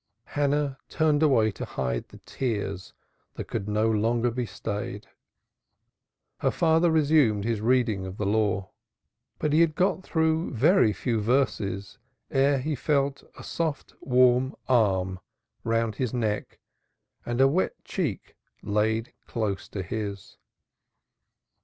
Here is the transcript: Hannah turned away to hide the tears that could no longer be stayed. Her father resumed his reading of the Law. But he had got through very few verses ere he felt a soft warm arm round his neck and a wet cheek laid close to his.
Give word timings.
Hannah 0.25 0.79
turned 0.89 1.21
away 1.21 1.51
to 1.51 1.63
hide 1.63 2.07
the 2.07 2.17
tears 2.17 2.95
that 3.35 3.43
could 3.47 3.69
no 3.69 3.87
longer 3.87 4.31
be 4.31 4.47
stayed. 4.47 5.05
Her 6.39 6.49
father 6.49 6.89
resumed 6.89 7.43
his 7.43 7.61
reading 7.61 8.07
of 8.07 8.17
the 8.17 8.25
Law. 8.25 8.71
But 9.37 9.53
he 9.53 9.61
had 9.61 9.75
got 9.75 10.01
through 10.01 10.55
very 10.55 10.91
few 10.91 11.21
verses 11.21 11.99
ere 12.31 12.57
he 12.57 12.73
felt 12.73 13.21
a 13.37 13.43
soft 13.43 13.93
warm 14.01 14.55
arm 14.67 15.19
round 15.63 15.97
his 15.97 16.15
neck 16.15 16.57
and 17.23 17.39
a 17.39 17.47
wet 17.47 17.75
cheek 17.85 18.35
laid 18.63 19.13
close 19.27 19.67
to 19.69 19.83
his. 19.83 20.37